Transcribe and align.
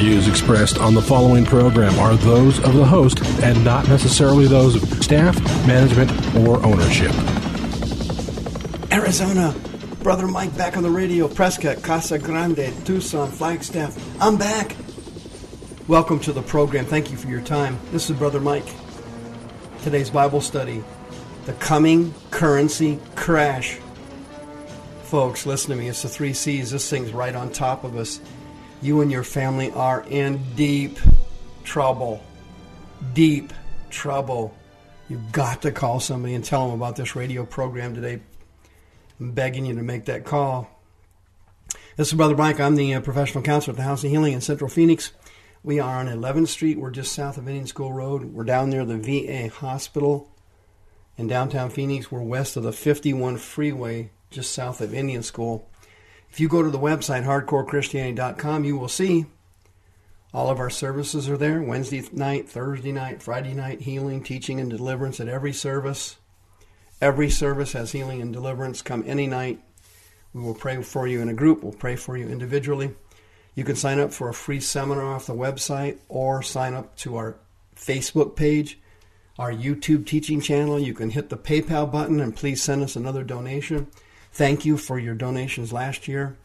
views 0.00 0.28
expressed 0.28 0.78
on 0.78 0.94
the 0.94 1.02
following 1.02 1.44
program 1.44 1.98
are 1.98 2.14
those 2.14 2.58
of 2.60 2.72
the 2.72 2.84
host 2.86 3.22
and 3.42 3.62
not 3.62 3.86
necessarily 3.86 4.46
those 4.46 4.82
of 4.82 5.04
staff, 5.04 5.38
management, 5.66 6.10
or 6.36 6.56
ownership. 6.64 7.12
Arizona, 8.90 9.54
Brother 10.02 10.26
Mike 10.26 10.56
back 10.56 10.78
on 10.78 10.82
the 10.82 10.90
radio, 10.90 11.28
Prescott, 11.28 11.82
Casa 11.82 12.18
Grande, 12.18 12.72
Tucson, 12.86 13.30
Flagstaff. 13.30 13.94
I'm 14.22 14.38
back. 14.38 14.74
Welcome 15.86 16.18
to 16.20 16.32
the 16.32 16.40
program. 16.40 16.86
Thank 16.86 17.10
you 17.10 17.18
for 17.18 17.28
your 17.28 17.42
time. 17.42 17.78
This 17.92 18.08
is 18.08 18.16
Brother 18.16 18.40
Mike. 18.40 18.68
Today's 19.82 20.08
Bible 20.08 20.40
study 20.40 20.82
The 21.44 21.52
Coming 21.54 22.14
Currency 22.30 22.98
Crash. 23.16 23.76
Folks, 25.02 25.44
listen 25.44 25.72
to 25.72 25.76
me. 25.76 25.88
It's 25.88 26.00
the 26.00 26.08
three 26.08 26.32
C's. 26.32 26.70
This 26.70 26.88
thing's 26.88 27.12
right 27.12 27.34
on 27.34 27.50
top 27.50 27.84
of 27.84 27.98
us. 27.98 28.18
You 28.82 29.02
and 29.02 29.12
your 29.12 29.24
family 29.24 29.70
are 29.72 30.02
in 30.08 30.42
deep 30.56 30.98
trouble. 31.64 32.22
Deep 33.12 33.52
trouble. 33.90 34.54
You've 35.08 35.32
got 35.32 35.62
to 35.62 35.72
call 35.72 36.00
somebody 36.00 36.34
and 36.34 36.42
tell 36.42 36.66
them 36.66 36.80
about 36.80 36.96
this 36.96 37.14
radio 37.14 37.44
program 37.44 37.94
today. 37.94 38.20
I'm 39.18 39.32
begging 39.32 39.66
you 39.66 39.74
to 39.74 39.82
make 39.82 40.06
that 40.06 40.24
call. 40.24 40.70
This 41.96 42.08
is 42.08 42.14
Brother 42.14 42.36
Mike. 42.36 42.58
I'm 42.58 42.74
the 42.74 42.94
uh, 42.94 43.00
professional 43.02 43.44
counselor 43.44 43.72
at 43.72 43.76
the 43.76 43.82
House 43.82 44.02
of 44.02 44.10
Healing 44.10 44.32
in 44.32 44.40
Central 44.40 44.70
Phoenix. 44.70 45.12
We 45.62 45.78
are 45.78 45.96
on 45.96 46.06
11th 46.06 46.48
Street. 46.48 46.78
We're 46.78 46.90
just 46.90 47.12
south 47.12 47.36
of 47.36 47.46
Indian 47.46 47.66
School 47.66 47.92
Road. 47.92 48.24
We're 48.32 48.44
down 48.44 48.70
near 48.70 48.86
the 48.86 48.96
VA 48.96 49.54
hospital 49.54 50.34
in 51.18 51.26
downtown 51.26 51.68
Phoenix. 51.68 52.10
We're 52.10 52.22
west 52.22 52.56
of 52.56 52.62
the 52.62 52.72
51 52.72 53.36
freeway, 53.36 54.10
just 54.30 54.54
south 54.54 54.80
of 54.80 54.94
Indian 54.94 55.22
School. 55.22 55.69
If 56.30 56.38
you 56.38 56.48
go 56.48 56.62
to 56.62 56.70
the 56.70 56.78
website, 56.78 57.24
hardcorechristianity.com, 57.24 58.64
you 58.64 58.78
will 58.78 58.88
see 58.88 59.26
all 60.32 60.48
of 60.48 60.60
our 60.60 60.70
services 60.70 61.28
are 61.28 61.36
there 61.36 61.60
Wednesday 61.60 62.04
night, 62.12 62.48
Thursday 62.48 62.92
night, 62.92 63.20
Friday 63.20 63.52
night, 63.52 63.82
healing, 63.82 64.22
teaching, 64.22 64.60
and 64.60 64.70
deliverance 64.70 65.18
at 65.18 65.28
every 65.28 65.52
service. 65.52 66.16
Every 67.00 67.30
service 67.30 67.72
has 67.72 67.90
healing 67.90 68.22
and 68.22 68.32
deliverance. 68.32 68.80
Come 68.80 69.02
any 69.06 69.26
night. 69.26 69.60
We 70.32 70.42
will 70.42 70.54
pray 70.54 70.80
for 70.82 71.08
you 71.08 71.20
in 71.20 71.28
a 71.28 71.34
group, 71.34 71.64
we'll 71.64 71.72
pray 71.72 71.96
for 71.96 72.16
you 72.16 72.28
individually. 72.28 72.94
You 73.56 73.64
can 73.64 73.74
sign 73.74 73.98
up 73.98 74.12
for 74.12 74.28
a 74.28 74.34
free 74.34 74.60
seminar 74.60 75.04
off 75.04 75.26
the 75.26 75.34
website 75.34 75.98
or 76.08 76.42
sign 76.42 76.74
up 76.74 76.96
to 76.98 77.16
our 77.16 77.36
Facebook 77.74 78.36
page, 78.36 78.78
our 79.38 79.52
YouTube 79.52 80.06
teaching 80.06 80.40
channel. 80.40 80.78
You 80.78 80.94
can 80.94 81.10
hit 81.10 81.30
the 81.30 81.36
PayPal 81.36 81.90
button 81.90 82.20
and 82.20 82.36
please 82.36 82.62
send 82.62 82.82
us 82.82 82.94
another 82.94 83.24
donation. 83.24 83.88
Thank 84.32 84.64
you 84.64 84.76
for 84.76 84.98
your 84.98 85.14
donations 85.14 85.72
last 85.72 86.08
year. 86.08 86.36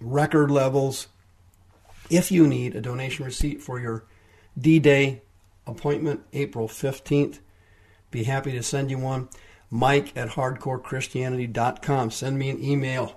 Record 0.00 0.50
levels. 0.50 1.08
If 2.10 2.30
you 2.30 2.46
need 2.46 2.74
a 2.74 2.80
donation 2.80 3.24
receipt 3.24 3.62
for 3.62 3.80
your 3.80 4.04
D 4.58 4.78
Day 4.78 5.22
appointment, 5.66 6.22
April 6.32 6.68
15th, 6.68 7.38
be 8.10 8.24
happy 8.24 8.52
to 8.52 8.62
send 8.62 8.90
you 8.90 8.98
one. 8.98 9.28
Mike 9.70 10.14
at 10.16 10.30
hardcorechristianity.com. 10.30 12.10
Send 12.10 12.38
me 12.38 12.50
an 12.50 12.62
email. 12.62 13.16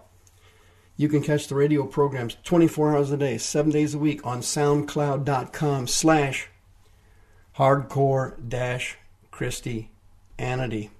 You 0.95 1.09
can 1.09 1.21
catch 1.21 1.47
the 1.47 1.55
radio 1.55 1.85
programs 1.85 2.37
24 2.45 2.95
hours 2.95 3.11
a 3.11 3.17
day, 3.17 3.37
7 3.37 3.71
days 3.71 3.93
a 3.93 3.99
week 3.99 4.25
on 4.25 4.39
soundcloud.com 4.39 5.87
slash 5.87 6.49
hardcore 7.57 8.35
dash 8.47 8.97
Christianity. 9.31 10.91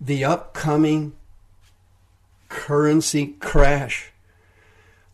The 0.00 0.24
upcoming 0.24 1.14
currency 2.48 3.36
crash. 3.40 4.12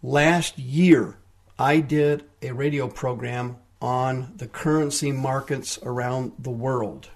Last 0.02 0.58
year, 0.58 1.16
I 1.58 1.80
did 1.80 2.24
a 2.40 2.52
radio 2.52 2.88
program 2.88 3.56
on 3.80 4.32
the 4.36 4.46
currency 4.46 5.12
markets 5.12 5.78
around 5.82 6.32
the 6.38 6.50
world. 6.50 7.08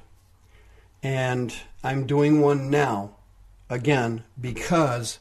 And 1.03 1.54
I'm 1.82 2.06
doing 2.06 2.41
one 2.41 2.71
now, 2.71 3.16
again, 3.71 4.25
because 4.41 5.21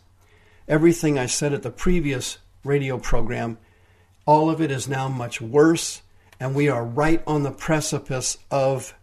everything 0.67 1.19
I 1.19 1.27
said 1.27 1.53
at 1.53 1.61
the 1.61 1.71
previous 1.71 2.39
radio 2.63 2.97
program, 2.97 3.57
all 4.25 4.49
of 4.49 4.61
it 4.61 4.71
is 4.71 4.87
now 4.87 5.07
much 5.07 5.39
worse, 5.39 6.01
and 6.39 6.55
we 6.55 6.67
are 6.67 6.83
right 6.83 7.21
on 7.27 7.43
the 7.43 7.51
precipice 7.51 8.37
of 8.49 8.95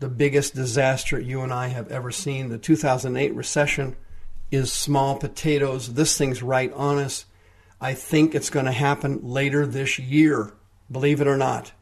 the 0.00 0.08
biggest 0.08 0.54
disaster 0.54 1.18
you 1.18 1.42
and 1.42 1.52
I 1.52 1.68
have 1.68 1.90
ever 1.90 2.10
seen. 2.10 2.48
The 2.48 2.58
2008 2.58 3.34
recession 3.34 3.96
is 4.54 4.72
small 4.72 5.16
potatoes. 5.16 5.94
This 5.94 6.16
thing's 6.16 6.42
right 6.42 6.72
on 6.72 6.98
us. 6.98 7.26
I 7.80 7.94
think 7.94 8.34
it's 8.34 8.50
going 8.50 8.66
to 8.66 8.72
happen 8.72 9.20
later 9.22 9.66
this 9.66 9.98
year, 9.98 10.52
believe 10.90 11.20
it 11.20 11.26
or 11.26 11.36
not. 11.36 11.72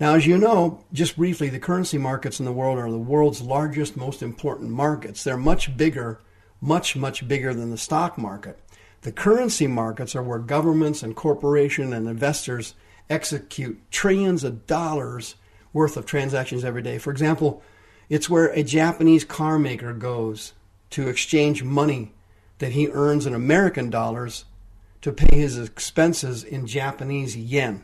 Now, 0.00 0.14
as 0.14 0.26
you 0.26 0.38
know, 0.38 0.82
just 0.92 1.16
briefly, 1.16 1.50
the 1.50 1.58
currency 1.58 1.98
markets 1.98 2.38
in 2.38 2.46
the 2.46 2.52
world 2.52 2.78
are 2.78 2.90
the 2.90 2.98
world's 2.98 3.42
largest, 3.42 3.96
most 3.96 4.22
important 4.22 4.70
markets. 4.70 5.22
They're 5.22 5.36
much 5.36 5.76
bigger, 5.76 6.20
much, 6.60 6.96
much 6.96 7.28
bigger 7.28 7.52
than 7.52 7.70
the 7.70 7.76
stock 7.76 8.16
market. 8.16 8.58
The 9.02 9.12
currency 9.12 9.66
markets 9.66 10.16
are 10.16 10.22
where 10.22 10.38
governments 10.38 11.02
and 11.02 11.14
corporations 11.14 11.92
and 11.92 12.08
investors 12.08 12.74
execute 13.10 13.80
trillions 13.90 14.42
of 14.42 14.66
dollars 14.66 15.34
worth 15.72 15.96
of 15.96 16.06
transactions 16.06 16.64
every 16.64 16.82
day. 16.82 16.98
For 16.98 17.10
example, 17.10 17.62
it's 18.08 18.30
where 18.30 18.46
a 18.48 18.62
Japanese 18.62 19.24
car 19.24 19.58
maker 19.58 19.92
goes 19.92 20.54
to 20.90 21.08
exchange 21.08 21.62
money 21.62 22.12
that 22.58 22.72
he 22.72 22.88
earns 22.88 23.26
in 23.26 23.34
American 23.34 23.90
dollars 23.90 24.44
to 25.02 25.12
pay 25.12 25.36
his 25.36 25.58
expenses 25.58 26.44
in 26.44 26.66
Japanese 26.66 27.36
yen. 27.36 27.82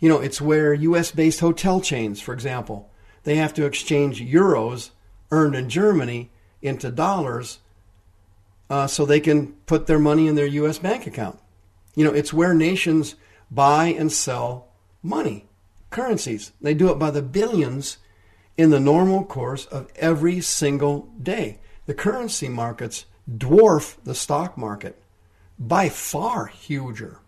You 0.00 0.08
know, 0.08 0.18
it's 0.18 0.40
where 0.40 0.74
US 0.74 1.10
based 1.10 1.40
hotel 1.40 1.80
chains, 1.80 2.20
for 2.20 2.32
example, 2.32 2.90
they 3.24 3.36
have 3.36 3.54
to 3.54 3.66
exchange 3.66 4.20
euros 4.20 4.90
earned 5.30 5.54
in 5.54 5.68
Germany 5.68 6.30
into 6.60 6.90
dollars 6.90 7.58
uh, 8.68 8.86
so 8.86 9.04
they 9.04 9.20
can 9.20 9.52
put 9.66 9.86
their 9.86 9.98
money 9.98 10.26
in 10.26 10.34
their 10.34 10.46
US 10.46 10.78
bank 10.78 11.06
account. 11.06 11.38
You 11.94 12.04
know, 12.04 12.12
it's 12.12 12.32
where 12.32 12.54
nations 12.54 13.14
buy 13.50 13.86
and 13.86 14.10
sell 14.10 14.68
money, 15.02 15.46
currencies. 15.90 16.52
They 16.60 16.74
do 16.74 16.90
it 16.90 16.98
by 16.98 17.10
the 17.10 17.22
billions 17.22 17.98
in 18.56 18.70
the 18.70 18.80
normal 18.80 19.24
course 19.24 19.66
of 19.66 19.90
every 19.96 20.40
single 20.40 21.10
day. 21.22 21.58
The 21.86 21.94
currency 21.94 22.48
markets 22.48 23.06
dwarf 23.30 23.96
the 24.04 24.14
stock 24.14 24.56
market 24.56 25.02
by 25.58 25.88
far 25.88 26.46
huger, 26.46 27.18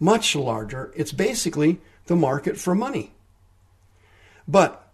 much 0.00 0.34
larger. 0.34 0.92
It's 0.96 1.12
basically 1.12 1.80
the 2.06 2.16
market 2.16 2.56
for 2.56 2.74
money. 2.74 3.12
But 4.46 4.90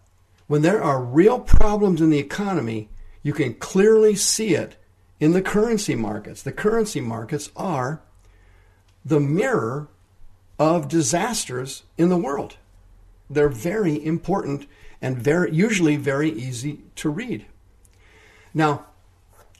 when 0.47 0.63
there 0.63 0.83
are 0.83 1.03
real 1.03 1.41
problems 1.41 2.01
in 2.01 2.11
the 2.11 2.19
economy, 2.19 2.89
you 3.23 3.33
can 3.33 3.55
clearly 3.55 4.15
see 4.15 4.55
it 4.55 4.77
in 5.21 5.33
the 5.33 5.43
currency 5.43 5.95
markets. 5.95 6.43
The 6.43 6.53
currency 6.53 7.01
markets 7.01 7.51
are 7.57 8.03
the 9.04 9.21
mirror 9.21 9.89
of 10.59 10.89
disasters 10.89 11.84
in 11.97 12.09
the 12.09 12.16
world. 12.16 12.57
They're 13.31 13.48
very 13.48 14.04
important 14.04 14.66
and 15.01 15.16
very 15.16 15.54
usually 15.54 15.97
very 15.97 16.31
easy 16.31 16.81
to 16.97 17.09
read. 17.09 17.47
Now, 18.54 18.86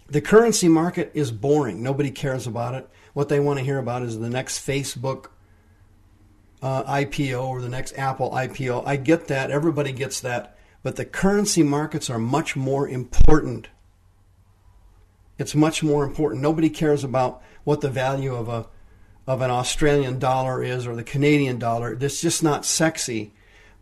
the 0.09 0.21
currency 0.21 0.69
market 0.69 1.11
is 1.15 1.33
boring. 1.33 1.83
Nobody 1.83 2.11
cares 2.11 2.47
about 2.47 2.75
it. 2.75 2.89
What 3.13 3.29
they 3.29 3.41
want 3.41 3.59
to 3.59 3.65
hear 3.65 3.79
about 3.79 4.03
is 4.03 4.19
the 4.19 4.31
next 4.31 4.65
Facebook 4.65 5.27
uh, 6.63 6.85
IPO 6.85 7.43
or 7.43 7.61
the 7.61 7.69
next 7.69 7.93
Apple 7.99 8.31
IPO. 8.31 8.87
I 8.87 8.97
get 8.97 9.27
that. 9.29 9.51
Everybody 9.51 9.93
gets 9.93 10.21
that. 10.21 10.57
But 10.83 10.97
the 10.97 11.05
currency 11.05 11.63
markets 11.63 12.09
are 12.09 12.19
much 12.19 12.57
more 12.57 12.89
important. 12.89 13.69
It's 15.39 15.55
much 15.55 15.83
more 15.83 16.05
important. 16.05 16.43
Nobody 16.43 16.71
cares 16.71 17.03
about 17.03 17.43
what 17.65 17.81
the 17.81 17.91
value 17.91 18.35
of 18.35 18.49
a 18.49 18.67
of 19.27 19.41
an 19.41 19.51
Australian 19.51 20.19
dollar 20.19 20.63
is 20.63 20.87
or 20.87 20.95
the 20.95 21.03
Canadian 21.03 21.59
dollar. 21.59 21.97
It's 21.99 22.21
just 22.21 22.43
not 22.43 22.67
sexy. 22.67 23.33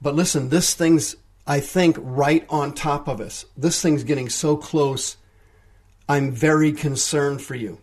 But 0.00 0.14
listen, 0.14 0.50
this 0.50 0.74
thing's 0.74 1.16
I 1.46 1.60
think 1.60 1.96
right 1.98 2.46
on 2.48 2.72
top 2.72 3.08
of 3.08 3.20
us. 3.20 3.44
This 3.56 3.80
thing's 3.82 4.04
getting 4.04 4.28
so 4.28 4.56
close 4.56 5.16
I'm 6.08 6.32
very 6.32 6.72
concerned 6.72 7.42
for 7.42 7.54
you. 7.54 7.78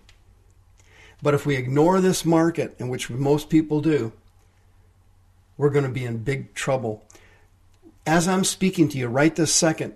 But 1.21 1.33
if 1.33 1.45
we 1.45 1.55
ignore 1.55 1.99
this 1.99 2.23
market, 2.23 2.75
and 2.79 2.89
which 2.89 3.09
most 3.09 3.49
people 3.49 3.81
do, 3.81 4.13
we're 5.57 5.69
going 5.69 5.85
to 5.85 5.91
be 5.91 6.05
in 6.05 6.19
big 6.19 6.53
trouble. 6.53 7.03
As 8.05 8.27
I'm 8.27 8.43
speaking 8.43 8.87
to 8.89 8.97
you 8.97 9.07
right 9.07 9.35
this 9.35 9.53
second, 9.53 9.93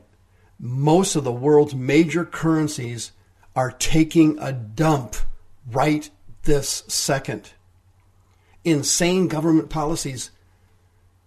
most 0.60 1.16
of 1.16 1.24
the 1.24 1.32
world's 1.32 1.76
major 1.76 2.26
currencies 2.26 3.12
are 3.56 3.72
taking 3.72 4.38
a 4.40 4.52
dump 4.52 5.16
right 5.72 6.10
this 6.44 6.84
second. 6.88 7.52
Insane 8.64 9.28
government 9.28 9.70
policies 9.70 10.32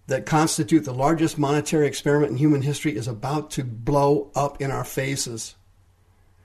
that 0.07 0.27
constitute 0.27 0.85
the 0.85 0.95
largest 0.95 1.37
monetary 1.39 1.87
experiment 1.87 2.33
in 2.33 2.39
human 2.39 2.63
history 2.63 2.97
is 2.97 3.09
about 3.09 3.51
to 3.53 3.65
blow 3.65 4.31
up 4.35 4.61
in 4.61 4.71
our 4.71 4.85
faces. 4.85 5.57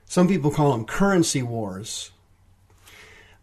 Some 0.04 0.28
people 0.28 0.50
call 0.50 0.72
them 0.72 0.84
currency 0.84 1.42
wars. 1.42 2.10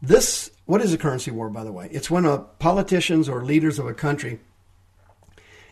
This, 0.02 0.52
what 0.66 0.82
is 0.82 0.94
a 0.94 0.98
currency 0.98 1.32
war, 1.32 1.50
by 1.50 1.64
the 1.64 1.72
way? 1.72 1.90
It's 1.92 2.12
when 2.12 2.26
a 2.26 2.38
politicians 2.38 3.28
or 3.28 3.44
leaders 3.44 3.80
of 3.80 3.88
a 3.88 3.94
country 3.94 4.40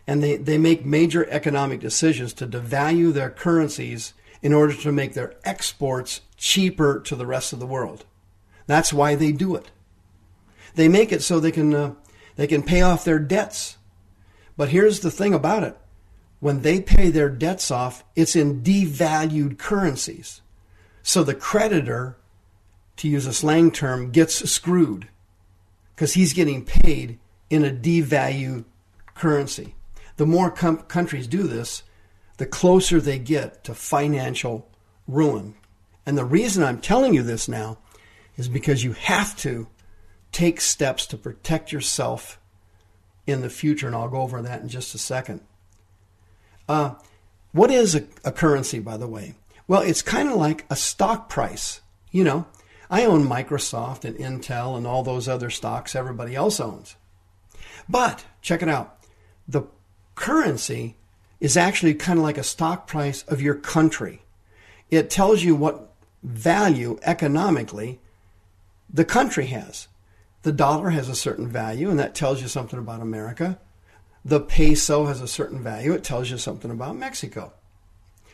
and 0.08 0.22
they, 0.22 0.36
they 0.36 0.56
make 0.56 0.86
major 0.86 1.28
economic 1.28 1.80
decisions 1.80 2.32
to 2.32 2.46
devalue 2.46 3.12
their 3.12 3.28
currencies 3.28 4.14
in 4.40 4.54
order 4.54 4.72
to 4.72 4.90
make 4.90 5.12
their 5.12 5.34
exports 5.44 6.22
cheaper 6.38 6.98
to 7.00 7.14
the 7.14 7.26
rest 7.26 7.52
of 7.52 7.58
the 7.58 7.66
world. 7.66 8.06
That's 8.66 8.92
why 8.92 9.14
they 9.14 9.32
do 9.32 9.54
it. 9.54 9.70
They 10.76 10.88
make 10.88 11.12
it 11.12 11.22
so 11.22 11.38
they 11.38 11.52
can 11.52 11.74
uh, 11.74 11.94
they 12.36 12.46
can 12.46 12.62
pay 12.62 12.82
off 12.82 13.04
their 13.04 13.18
debts. 13.18 13.77
But 14.58 14.68
here's 14.68 15.00
the 15.00 15.10
thing 15.10 15.32
about 15.32 15.62
it. 15.62 15.78
When 16.40 16.60
they 16.60 16.82
pay 16.82 17.08
their 17.08 17.30
debts 17.30 17.70
off, 17.70 18.04
it's 18.14 18.36
in 18.36 18.62
devalued 18.62 19.56
currencies. 19.56 20.42
So 21.02 21.24
the 21.24 21.34
creditor 21.34 22.18
to 22.98 23.08
use 23.08 23.26
a 23.26 23.32
slang 23.32 23.70
term, 23.70 24.10
gets 24.10 24.50
screwed 24.50 25.08
because 25.94 26.14
he's 26.14 26.32
getting 26.32 26.64
paid 26.64 27.18
in 27.48 27.64
a 27.64 27.70
devalued 27.70 28.64
currency. 29.14 29.74
The 30.16 30.26
more 30.26 30.50
com- 30.50 30.82
countries 30.82 31.26
do 31.26 31.44
this, 31.44 31.84
the 32.36 32.46
closer 32.46 33.00
they 33.00 33.18
get 33.18 33.64
to 33.64 33.74
financial 33.74 34.68
ruin. 35.06 35.54
And 36.04 36.18
the 36.18 36.24
reason 36.24 36.62
I'm 36.62 36.80
telling 36.80 37.14
you 37.14 37.22
this 37.22 37.48
now 37.48 37.78
is 38.36 38.48
because 38.48 38.84
you 38.84 38.92
have 38.92 39.36
to 39.38 39.68
take 40.30 40.60
steps 40.60 41.06
to 41.06 41.16
protect 41.16 41.72
yourself 41.72 42.40
in 43.28 43.40
the 43.40 43.50
future, 43.50 43.86
and 43.86 43.94
I'll 43.94 44.08
go 44.08 44.22
over 44.22 44.42
that 44.42 44.62
in 44.62 44.68
just 44.68 44.94
a 44.94 44.98
second. 44.98 45.40
Uh, 46.68 46.94
what 47.52 47.70
is 47.70 47.94
a, 47.94 48.04
a 48.24 48.32
currency, 48.32 48.78
by 48.78 48.96
the 48.96 49.06
way? 49.06 49.34
Well, 49.66 49.82
it's 49.82 50.02
kind 50.02 50.28
of 50.28 50.36
like 50.36 50.64
a 50.70 50.76
stock 50.76 51.28
price. 51.28 51.80
You 52.10 52.24
know, 52.24 52.46
I 52.90 53.04
own 53.04 53.26
Microsoft 53.26 54.04
and 54.04 54.16
Intel 54.16 54.76
and 54.76 54.86
all 54.86 55.02
those 55.02 55.28
other 55.28 55.50
stocks 55.50 55.94
everybody 55.94 56.34
else 56.34 56.58
owns. 56.58 56.96
But 57.88 58.24
check 58.42 58.62
it 58.62 58.68
out 58.68 58.98
the 59.48 59.62
currency 60.14 60.96
is 61.40 61.56
actually 61.56 61.94
kind 61.94 62.18
of 62.18 62.22
like 62.22 62.38
a 62.38 62.44
stock 62.44 62.86
price 62.86 63.22
of 63.22 63.40
your 63.40 63.54
country. 63.54 64.22
It 64.90 65.10
tells 65.10 65.42
you 65.42 65.54
what 65.56 65.94
value 66.22 66.98
economically 67.02 68.00
the 68.92 69.04
country 69.04 69.46
has. 69.46 69.87
The 70.42 70.52
dollar 70.52 70.90
has 70.90 71.08
a 71.08 71.14
certain 71.14 71.48
value, 71.48 71.90
and 71.90 71.98
that 71.98 72.14
tells 72.14 72.40
you 72.40 72.48
something 72.48 72.78
about 72.78 73.00
America. 73.00 73.58
The 74.24 74.40
peso 74.40 75.06
has 75.06 75.20
a 75.20 75.28
certain 75.28 75.62
value, 75.62 75.92
it 75.92 76.04
tells 76.04 76.30
you 76.30 76.38
something 76.38 76.70
about 76.70 76.96
Mexico. 76.96 77.52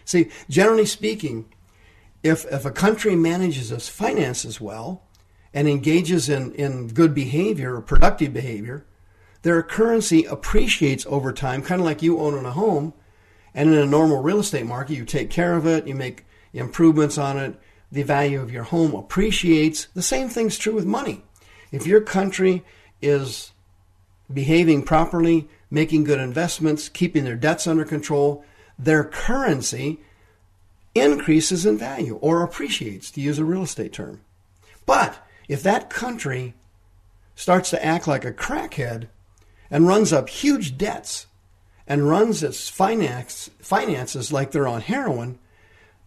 See, 0.04 0.30
generally 0.50 0.86
speaking, 0.86 1.46
if, 2.22 2.44
if 2.46 2.64
a 2.64 2.70
country 2.70 3.16
manages 3.16 3.70
its 3.70 3.88
finances 3.88 4.60
well 4.60 5.02
and 5.52 5.68
engages 5.68 6.28
in, 6.28 6.52
in 6.54 6.88
good 6.88 7.14
behavior 7.14 7.76
or 7.76 7.80
productive 7.80 8.32
behavior, 8.32 8.84
their 9.42 9.62
currency 9.62 10.24
appreciates 10.24 11.06
over 11.06 11.32
time, 11.32 11.62
kind 11.62 11.80
of 11.80 11.84
like 11.84 12.02
you 12.02 12.18
owning 12.18 12.46
a 12.46 12.50
home. 12.50 12.94
And 13.54 13.72
in 13.72 13.78
a 13.78 13.86
normal 13.86 14.22
real 14.22 14.40
estate 14.40 14.66
market, 14.66 14.96
you 14.96 15.04
take 15.04 15.30
care 15.30 15.54
of 15.54 15.66
it, 15.66 15.86
you 15.86 15.94
make 15.94 16.24
improvements 16.52 17.18
on 17.18 17.38
it, 17.38 17.54
the 17.92 18.02
value 18.02 18.40
of 18.40 18.50
your 18.50 18.64
home 18.64 18.94
appreciates. 18.94 19.86
The 19.94 20.02
same 20.02 20.28
thing's 20.28 20.58
true 20.58 20.74
with 20.74 20.86
money. 20.86 21.22
If 21.74 21.88
your 21.88 22.02
country 22.02 22.62
is 23.02 23.50
behaving 24.32 24.84
properly, 24.84 25.48
making 25.72 26.04
good 26.04 26.20
investments, 26.20 26.88
keeping 26.88 27.24
their 27.24 27.34
debts 27.34 27.66
under 27.66 27.84
control, 27.84 28.44
their 28.78 29.02
currency 29.02 29.98
increases 30.94 31.66
in 31.66 31.76
value 31.76 32.14
or 32.22 32.44
appreciates, 32.44 33.10
to 33.10 33.20
use 33.20 33.40
a 33.40 33.44
real 33.44 33.64
estate 33.64 33.92
term. 33.92 34.20
But 34.86 35.26
if 35.48 35.64
that 35.64 35.90
country 35.90 36.54
starts 37.34 37.70
to 37.70 37.84
act 37.84 38.06
like 38.06 38.24
a 38.24 38.32
crackhead 38.32 39.08
and 39.68 39.88
runs 39.88 40.12
up 40.12 40.28
huge 40.28 40.78
debts 40.78 41.26
and 41.88 42.08
runs 42.08 42.44
its 42.44 42.68
finance, 42.68 43.50
finances 43.58 44.32
like 44.32 44.52
they're 44.52 44.68
on 44.68 44.80
heroin, 44.80 45.40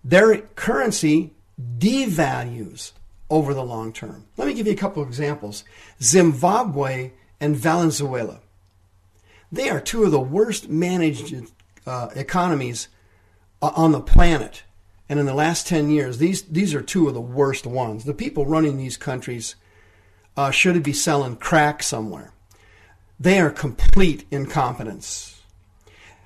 their 0.01 0.37
currency 0.55 1.33
devalues 1.77 2.93
over 3.29 3.53
the 3.53 3.63
long 3.63 3.91
term. 3.93 4.25
Let 4.37 4.47
me 4.47 4.53
give 4.53 4.67
you 4.67 4.73
a 4.73 4.77
couple 4.77 5.01
of 5.01 5.09
examples 5.09 5.63
Zimbabwe 6.01 7.11
and 7.39 7.55
Venezuela. 7.55 8.39
They 9.51 9.69
are 9.69 9.79
two 9.79 10.03
of 10.03 10.11
the 10.11 10.19
worst 10.19 10.69
managed 10.69 11.33
uh, 11.85 12.09
economies 12.15 12.89
uh, 13.61 13.71
on 13.75 13.91
the 13.91 14.01
planet. 14.01 14.63
And 15.09 15.19
in 15.19 15.25
the 15.25 15.33
last 15.33 15.67
10 15.67 15.89
years, 15.89 16.17
these, 16.17 16.43
these 16.43 16.75
are 16.75 16.81
two 16.81 17.07
of 17.07 17.13
the 17.13 17.21
worst 17.21 17.65
ones. 17.65 18.03
The 18.03 18.13
people 18.13 18.45
running 18.45 18.77
these 18.77 18.97
countries 18.97 19.55
uh, 20.35 20.51
should 20.51 20.81
be 20.83 20.93
selling 20.93 21.37
crack 21.37 21.81
somewhere. 21.81 22.33
They 23.19 23.39
are 23.39 23.49
complete 23.49 24.25
incompetence. 24.29 25.41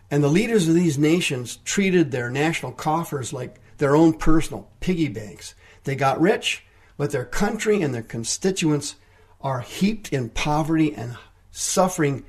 And 0.09 0.24
the 0.24 0.30
leaders 0.30 0.68
of 0.68 0.74
these 0.74 0.98
nations 0.98 1.57
treated 1.63 2.12
their 2.12 2.30
national 2.30 2.74
coffers 2.74 3.31
like 3.31 3.62
their 3.77 3.95
own 3.95 4.13
personal 4.13 4.68
piggy 4.81 5.07
banks. 5.07 5.56
They 5.86 5.95
got 5.95 6.19
rich, 6.19 6.65
but 7.01 7.09
their 7.09 7.25
country 7.25 7.81
and 7.81 7.95
their 7.95 8.03
constituents 8.03 8.94
are 9.42 9.62
heaped 9.62 10.13
in 10.13 10.30
poverty 10.30 10.94
and 10.94 11.18
suffering 11.50 12.24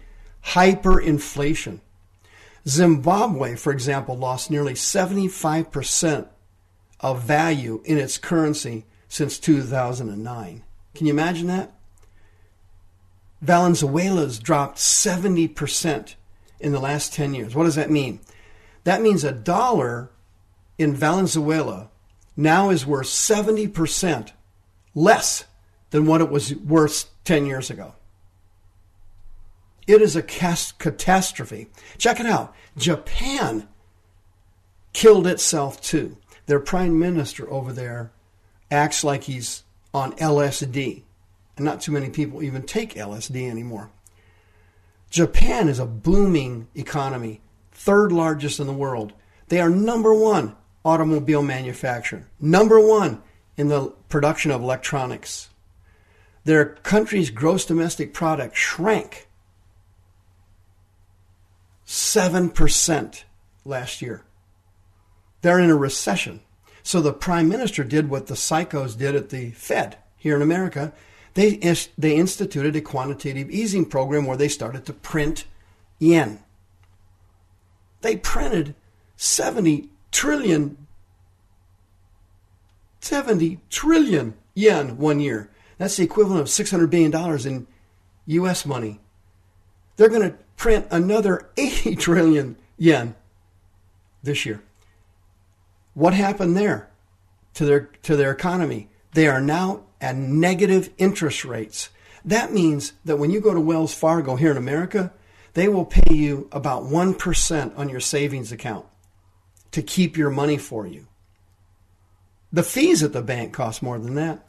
hyperinflation. 0.46 1.78
Zimbabwe, 2.66 3.54
for 3.54 3.70
example, 3.70 4.16
lost 4.16 4.50
nearly 4.50 4.72
75% 4.72 6.26
of 7.00 7.22
value 7.22 7.82
in 7.84 7.98
its 7.98 8.16
currency 8.16 8.86
since 9.08 9.38
2009. 9.38 10.64
Can 10.94 11.06
you 11.06 11.12
imagine 11.12 11.48
that? 11.48 11.74
Venezuela's 13.42 14.38
dropped 14.38 14.78
70% 14.78 16.14
in 16.60 16.72
the 16.72 16.80
last 16.80 17.12
10 17.12 17.34
years. 17.34 17.54
What 17.54 17.64
does 17.64 17.74
that 17.74 17.90
mean? 17.90 18.20
That 18.84 19.02
means 19.02 19.22
a 19.22 19.32
dollar 19.32 20.08
in 20.78 20.94
Venezuela 20.94 21.90
now 22.38 22.70
is 22.70 22.86
worth 22.86 23.08
70% 23.08 24.32
less 24.94 25.44
than 25.90 26.06
what 26.06 26.20
it 26.20 26.30
was 26.30 26.54
worth 26.54 27.10
10 27.24 27.46
years 27.46 27.70
ago. 27.70 27.94
It 29.86 30.00
is 30.00 30.14
a 30.14 30.22
catastrophe. 30.22 31.68
Check 31.98 32.20
it 32.20 32.26
out. 32.26 32.54
Japan 32.76 33.68
killed 34.92 35.26
itself 35.26 35.80
too 35.80 36.16
their 36.46 36.60
prime 36.60 36.98
minister 36.98 37.50
over 37.50 37.72
there 37.72 38.12
acts 38.70 39.04
like 39.04 39.24
he's 39.24 39.62
on 39.94 40.12
LSD. 40.12 41.02
And 41.56 41.64
not 41.64 41.80
too 41.80 41.92
many 41.92 42.10
people 42.10 42.42
even 42.42 42.62
take 42.62 42.94
LSD 42.94 43.48
anymore. 43.48 43.90
Japan 45.10 45.68
is 45.68 45.78
a 45.78 45.86
booming 45.86 46.68
economy, 46.74 47.42
third 47.72 48.12
largest 48.12 48.58
in 48.58 48.66
the 48.66 48.72
world. 48.72 49.12
They 49.48 49.60
are 49.60 49.68
number 49.68 50.14
one 50.14 50.56
automobile 50.84 51.42
manufacturer, 51.42 52.26
number 52.40 52.80
one 52.80 53.22
in 53.56 53.68
the 53.68 53.92
production 54.08 54.50
of 54.50 54.62
electronics. 54.62 55.50
Their 56.44 56.64
country's 56.64 57.30
gross 57.30 57.64
domestic 57.64 58.12
product 58.12 58.56
shrank 58.56 59.28
7% 61.86 63.24
last 63.64 64.02
year. 64.02 64.22
They're 65.42 65.60
in 65.60 65.70
a 65.70 65.76
recession. 65.76 66.40
So 66.82 67.00
the 67.00 67.12
prime 67.12 67.48
minister 67.48 67.84
did 67.84 68.08
what 68.08 68.26
the 68.26 68.34
psychos 68.34 68.96
did 68.96 69.14
at 69.14 69.28
the 69.28 69.50
Fed 69.50 69.98
here 70.16 70.36
in 70.36 70.42
America. 70.42 70.92
They, 71.34 71.56
they 71.96 72.16
instituted 72.16 72.76
a 72.76 72.80
quantitative 72.80 73.50
easing 73.50 73.86
program 73.86 74.26
where 74.26 74.36
they 74.36 74.48
started 74.48 74.84
to 74.86 74.92
print 74.92 75.44
yen. 75.98 76.40
They 78.00 78.16
printed 78.16 78.74
70 79.16 79.88
trillion 80.10 80.86
70 83.02 83.60
trillion 83.68 84.34
yen 84.54 84.96
one 84.96 85.20
year. 85.20 85.50
That's 85.78 85.96
the 85.96 86.04
equivalent 86.04 86.40
of 86.40 86.46
$600 86.46 86.88
billion 86.88 87.46
in 87.46 87.66
US 88.26 88.64
money. 88.64 89.00
They're 89.96 90.08
going 90.08 90.30
to 90.30 90.36
print 90.56 90.86
another 90.90 91.50
80 91.56 91.96
trillion 91.96 92.56
yen 92.78 93.14
this 94.22 94.46
year. 94.46 94.62
What 95.94 96.14
happened 96.14 96.56
there? 96.56 96.88
to 97.54 97.64
their 97.64 97.80
to 98.02 98.16
their 98.16 98.30
economy. 98.30 98.88
They 99.12 99.28
are 99.28 99.40
now 99.40 99.84
at 100.00 100.16
negative 100.16 100.90
interest 100.98 101.44
rates. 101.44 101.90
That 102.24 102.52
means 102.52 102.92
that 103.04 103.16
when 103.16 103.30
you 103.30 103.40
go 103.40 103.52
to 103.52 103.60
Wells 103.60 103.94
Fargo 103.94 104.36
here 104.36 104.50
in 104.50 104.56
America, 104.56 105.12
they 105.54 105.68
will 105.68 105.84
pay 105.84 106.14
you 106.14 106.48
about 106.52 106.84
1% 106.84 107.78
on 107.78 107.88
your 107.88 108.00
savings 108.00 108.52
account 108.52 108.86
to 109.72 109.82
keep 109.82 110.16
your 110.16 110.30
money 110.30 110.56
for 110.56 110.86
you. 110.86 111.08
The 112.52 112.62
fees 112.62 113.02
at 113.02 113.12
the 113.12 113.22
bank 113.22 113.52
cost 113.52 113.82
more 113.82 113.98
than 113.98 114.14
that. 114.16 114.46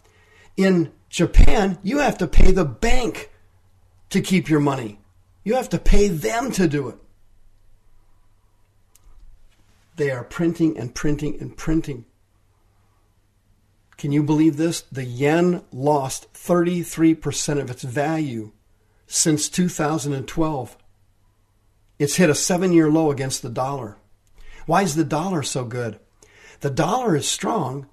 In 0.58 0.92
Japan, 1.10 1.80
you 1.84 2.00
have 2.00 2.18
to 2.18 2.28
pay 2.28 2.52
the 2.52 2.66
bank 2.66 3.32
to 4.10 4.22
keep 4.22 4.50
your 4.50 4.60
money. 4.60 5.00
You 5.44 5.56
have 5.56 5.70
to 5.70 5.80
pay 5.80 6.08
them 6.08 6.52
to 6.52 6.68
do 6.68 6.90
it. 6.90 6.98
They 9.96 10.12
are 10.12 10.24
printing 10.24 10.78
and 10.78 10.94
printing 10.94 11.40
and 11.40 11.56
printing. 11.56 12.06
Can 13.98 14.12
you 14.12 14.24
believe 14.24 14.58
this? 14.58 14.82
The 14.82 15.06
yen 15.06 15.64
lost 15.72 16.32
33% 16.34 17.62
of 17.62 17.70
its 17.70 17.84
value 17.84 18.52
since 19.08 19.48
2012. 19.50 20.78
It's 22.00 22.16
hit 22.16 22.30
a 22.30 22.36
seven 22.36 22.74
year 22.74 22.90
low 22.90 23.12
against 23.12 23.42
the 23.42 23.50
dollar. 23.50 23.98
Why 24.66 24.82
is 24.82 24.96
the 24.96 25.04
dollar 25.04 25.44
so 25.44 25.64
good? 25.64 26.00
The 26.62 26.70
dollar 26.70 27.16
is 27.16 27.28
strong 27.28 27.88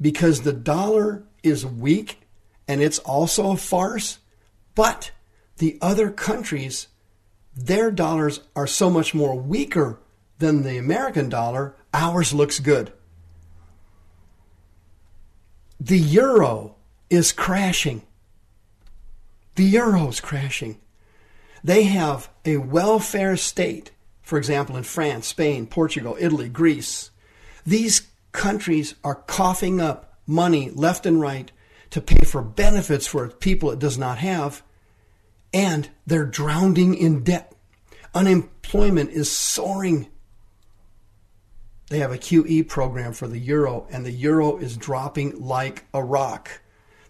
because 0.00 0.42
the 0.42 0.52
dollar 0.52 1.24
is 1.42 1.66
weak 1.66 2.20
and 2.66 2.82
it's 2.82 2.98
also 3.00 3.52
a 3.52 3.56
farce, 3.56 4.18
but 4.74 5.10
the 5.56 5.78
other 5.80 6.10
countries, 6.10 6.88
their 7.56 7.90
dollars 7.90 8.40
are 8.54 8.66
so 8.66 8.90
much 8.90 9.14
more 9.14 9.34
weaker 9.34 9.98
than 10.38 10.62
the 10.62 10.78
American 10.78 11.28
dollar, 11.28 11.74
ours 11.92 12.32
looks 12.32 12.60
good. 12.60 12.92
The 15.80 15.98
euro 15.98 16.76
is 17.10 17.32
crashing. 17.32 18.02
The 19.54 19.64
euro 19.64 20.08
is 20.08 20.20
crashing. 20.20 20.78
They 21.64 21.84
have 21.84 22.30
a 22.44 22.58
welfare 22.58 23.36
state, 23.36 23.90
for 24.22 24.38
example, 24.38 24.76
in 24.76 24.84
France, 24.84 25.26
Spain, 25.26 25.66
Portugal, 25.66 26.16
Italy, 26.20 26.48
Greece. 26.48 27.10
These 27.66 28.08
countries 28.32 28.94
are 29.02 29.14
coughing 29.14 29.80
up 29.80 30.18
money 30.26 30.70
left 30.70 31.06
and 31.06 31.20
right 31.20 31.50
to 31.90 32.00
pay 32.00 32.24
for 32.24 32.42
benefits 32.42 33.06
for 33.06 33.28
people 33.28 33.70
it 33.70 33.78
does 33.78 33.96
not 33.96 34.18
have, 34.18 34.62
and 35.52 35.88
they're 36.06 36.26
drowning 36.26 36.94
in 36.94 37.22
debt. 37.24 37.52
Unemployment 38.14 39.10
is 39.10 39.30
soaring. 39.30 40.08
They 41.88 42.00
have 42.00 42.12
a 42.12 42.18
QE 42.18 42.68
program 42.68 43.14
for 43.14 43.26
the 43.26 43.38
euro, 43.38 43.86
and 43.90 44.04
the 44.04 44.12
euro 44.12 44.58
is 44.58 44.76
dropping 44.76 45.40
like 45.40 45.84
a 45.94 46.02
rock. 46.04 46.60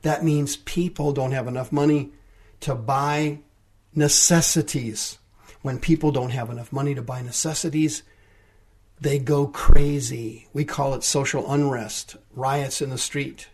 That 0.03 0.25
means 0.25 0.57
people 0.57 1.13
don't 1.13 1.33
have 1.33 1.49
enough 1.49 1.73
money 1.73 2.13
to 2.61 2.77
buy 2.77 3.41
necessities. 3.95 5.19
When 5.63 5.81
people 5.81 6.13
don't 6.13 6.31
have 6.31 6.51
enough 6.51 6.73
money 6.73 6.95
to 6.95 7.03
buy 7.03 7.23
necessities, 7.23 8.05
they 9.01 9.19
go 9.19 9.47
crazy. 9.47 10.49
We 10.53 10.65
call 10.65 10.95
it 10.95 11.05
social 11.05 11.51
unrest, 11.51 12.17
riots 12.33 12.83
in 12.83 12.91
the 12.91 12.99
street. 12.99 13.49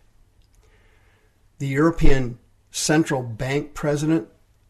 The 1.59 1.67
European 1.67 2.39
Central 2.71 3.23
Bank 3.23 3.75
president 3.75 4.29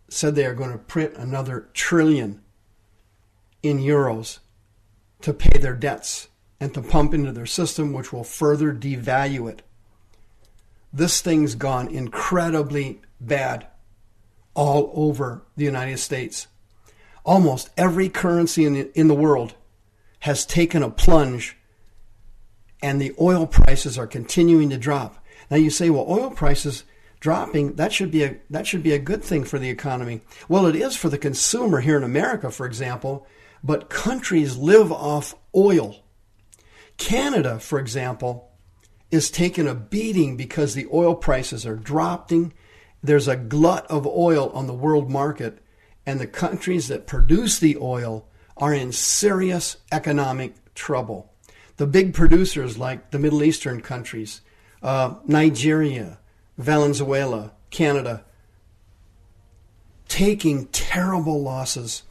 said 0.09 0.35
they 0.35 0.47
are 0.47 0.55
going 0.55 0.73
to 0.73 0.79
print 0.79 1.15
another 1.17 1.69
trillion 1.73 2.41
in 3.63 3.79
euros 3.79 4.41
to 5.23 5.33
pay 5.33 5.59
their 5.59 5.75
debts 5.75 6.29
and 6.61 6.75
to 6.75 6.83
pump 6.83 7.15
into 7.15 7.33
their 7.33 7.47
system, 7.47 7.93
which 7.93 8.13
will 8.13 8.25
further 8.25 8.73
devalue 8.73 9.51
it. 9.51 9.63
This 10.93 11.21
thing's 11.21 11.55
gone 11.55 11.89
incredibly 11.89 13.01
bad 13.21 13.67
all 14.55 14.93
over 14.95 15.43
the 15.57 15.65
United 15.65 15.99
States. 15.99 16.47
Almost 17.25 17.71
every 17.77 18.09
currency 18.09 18.65
in 18.65 18.75
the, 18.75 18.99
in 18.99 19.09
the 19.09 19.15
world 19.15 19.55
has 20.25 20.47
taken 20.47 20.83
a 20.83 20.89
plunge, 20.89 21.55
and 22.83 22.99
the 22.99 23.15
oil 23.21 23.47
prices 23.47 23.99
are 23.99 24.07
continuing 24.07 24.71
to 24.71 24.79
drop. 24.79 25.23
Now 25.51 25.59
you 25.59 25.69
say, 25.69 25.91
well, 25.91 26.07
oil 26.09 26.31
prices 26.31 26.85
dropping 27.21 27.75
that 27.75 27.93
should 27.93 28.11
be 28.11 28.25
a 28.25 28.39
that 28.49 28.67
should 28.67 28.83
be 28.83 28.95
a 28.95 28.99
good 28.99 29.23
thing 29.23 29.45
for 29.45 29.59
the 29.59 29.69
economy. 29.69 30.23
Well, 30.49 30.65
it 30.65 30.77
is 30.77 30.97
for 30.97 31.11
the 31.11 31.19
consumer 31.19 31.81
here 31.81 31.99
in 31.99 32.05
America, 32.05 32.51
for 32.51 32.65
example, 32.65 33.27
but 33.63 33.91
countries 33.91 34.57
live 34.57 34.91
off 34.91 35.35
oil. 35.55 36.03
Canada, 36.97 37.61
for 37.61 37.79
example, 37.79 38.51
is 39.11 39.31
taking 39.31 39.69
a 39.69 39.75
beating 39.75 40.39
because 40.39 40.73
the 40.73 40.89
oil 40.91 41.15
prices 41.15 41.67
are 41.67 41.77
dropping. 41.77 42.55
There's 43.03 43.29
a 43.29 43.37
glut 43.37 43.87
of 43.91 44.07
oil 44.07 44.49
on 44.55 44.69
the 44.69 44.73
world 44.73 45.11
market, 45.11 45.59
and 46.07 46.19
the 46.19 46.27
countries 46.27 46.89
that 46.89 47.07
produce 47.07 47.59
the 47.59 47.77
oil 47.77 48.27
are 48.57 48.73
in 48.73 48.93
serious 48.93 49.77
economic 49.91 50.55
trouble. 50.75 51.33
The 51.77 51.87
big 51.87 52.15
producers, 52.15 52.79
like 52.79 53.11
the 53.11 53.19
Middle 53.19 53.43
Eastern 53.43 53.81
countries, 53.81 54.41
uh, 54.83 55.15
Nigeria, 55.27 56.19
Venezuela, 56.57 57.53
Canada, 57.71 58.25
taking 60.09 60.67
terrible 60.67 61.43
losses. 61.43 62.03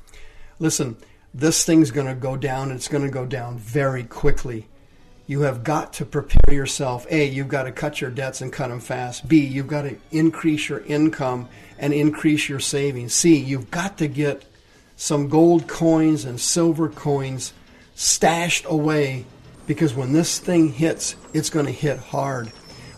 Listen, 0.60 0.98
this 1.34 1.64
thing's 1.64 1.92
going 1.92 2.08
to 2.08 2.16
go 2.16 2.36
down. 2.36 2.72
It's 2.72 2.88
going 2.88 3.04
to 3.04 3.10
go 3.10 3.26
down 3.26 3.58
very 3.58 4.04
quickly. 4.04 4.68
You 5.26 5.42
have 5.42 5.64
got 5.64 5.94
to 5.94 6.06
prepare 6.06 6.54
yourself. 6.54 7.08
A, 7.10 7.26
you've 7.26 7.48
got 7.48 7.64
to 7.64 7.72
cut 7.72 8.02
your 8.02 8.12
debts 8.12 8.42
and 8.42 8.52
cut 8.52 8.68
them 8.68 8.82
fast. 8.82 9.28
B, 9.28 9.46
you've 9.46 9.68
got 9.68 9.84
to 9.84 9.96
increase 10.12 10.68
your 10.68 10.82
income 10.82 11.48
and 11.80 11.94
increase 11.94 12.50
your 12.50 12.60
savings. 12.60 13.14
C, 13.14 13.38
you've 13.38 13.72
got 13.72 13.98
to 14.00 14.08
get 14.08 14.44
some 14.96 15.30
gold 15.30 15.68
coins 15.68 16.26
and 16.26 16.40
silver 16.40 16.90
coins 16.90 17.54
stashed 17.96 18.66
away 18.68 19.26
because 19.68 19.94
when 19.94 20.14
this 20.14 20.40
thing 20.40 20.70
hits, 20.70 21.16
it's 21.34 21.50
going 21.50 21.66
to 21.66 21.72
hit 21.72 21.98
hard. 21.98 22.52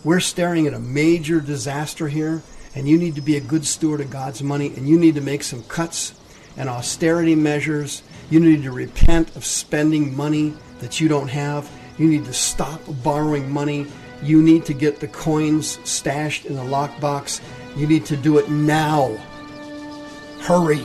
We're 0.04 0.20
staring 0.20 0.66
at 0.66 0.74
a 0.74 0.78
major 0.78 1.40
disaster 1.40 2.08
here, 2.08 2.42
and 2.74 2.88
you 2.88 2.98
need 2.98 3.14
to 3.16 3.20
be 3.20 3.36
a 3.36 3.40
good 3.40 3.66
steward 3.66 4.00
of 4.00 4.10
God's 4.10 4.42
money, 4.42 4.68
and 4.76 4.88
you 4.88 4.98
need 4.98 5.14
to 5.14 5.20
make 5.20 5.42
some 5.42 5.62
cuts 5.64 6.14
and 6.56 6.68
austerity 6.68 7.34
measures. 7.34 8.02
You 8.30 8.40
need 8.40 8.62
to 8.64 8.72
repent 8.72 9.34
of 9.36 9.44
spending 9.44 10.16
money 10.16 10.54
that 10.80 11.00
you 11.00 11.08
don't 11.08 11.28
have 11.28 11.70
you 11.98 12.08
need 12.08 12.26
to 12.26 12.32
stop 12.32 12.80
borrowing 13.02 13.50
money. 13.50 13.86
You 14.22 14.42
need 14.42 14.64
to 14.66 14.74
get 14.74 15.00
the 15.00 15.08
coins 15.08 15.78
stashed 15.88 16.44
in 16.44 16.54
the 16.54 16.62
lockbox. 16.62 17.40
You 17.76 17.86
need 17.86 18.04
to 18.06 18.16
do 18.16 18.38
it 18.38 18.50
now. 18.50 19.16
Hurry. 20.40 20.84